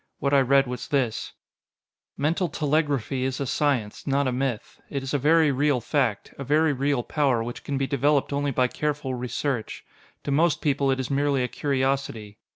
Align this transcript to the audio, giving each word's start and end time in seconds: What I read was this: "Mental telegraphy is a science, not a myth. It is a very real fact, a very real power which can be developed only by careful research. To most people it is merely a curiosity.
What 0.17 0.33
I 0.33 0.39
read 0.39 0.65
was 0.65 0.87
this: 0.87 1.33
"Mental 2.17 2.49
telegraphy 2.49 3.23
is 3.23 3.39
a 3.39 3.45
science, 3.45 4.07
not 4.07 4.27
a 4.27 4.31
myth. 4.31 4.81
It 4.89 5.03
is 5.03 5.13
a 5.13 5.19
very 5.19 5.51
real 5.51 5.79
fact, 5.79 6.33
a 6.39 6.43
very 6.43 6.73
real 6.73 7.03
power 7.03 7.43
which 7.43 7.63
can 7.63 7.77
be 7.77 7.85
developed 7.85 8.33
only 8.33 8.49
by 8.49 8.67
careful 8.67 9.13
research. 9.13 9.85
To 10.23 10.31
most 10.31 10.59
people 10.59 10.89
it 10.89 10.99
is 10.99 11.11
merely 11.11 11.43
a 11.43 11.47
curiosity. 11.47 12.39